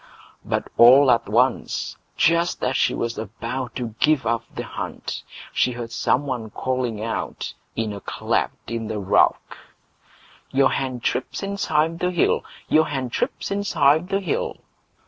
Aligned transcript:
But 0.43 0.67
all 0.79 1.11
at 1.11 1.29
once, 1.29 1.95
just 2.17 2.63
as 2.63 2.75
she 2.75 2.95
was 2.95 3.19
about 3.19 3.75
to 3.75 3.93
give 3.99 4.25
up 4.25 4.43
the 4.55 4.63
hunt, 4.63 5.21
she 5.53 5.73
heard 5.73 5.91
some 5.91 6.25
one 6.25 6.49
calling 6.49 7.03
out 7.03 7.53
in 7.75 7.93
a 7.93 8.01
cleft 8.01 8.71
in 8.71 8.87
the 8.87 8.97
rock: 8.97 9.59
Your 10.49 10.71
hen 10.71 11.01
trips 11.01 11.43
inside 11.43 11.99
the 11.99 12.09
hill! 12.09 12.43
Your 12.67 12.87
hen 12.87 13.11
trips 13.11 13.51
inside 13.51 14.09
the 14.09 14.21
hill! 14.21 14.57